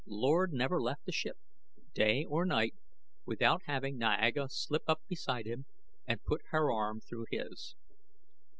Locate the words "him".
5.45-5.67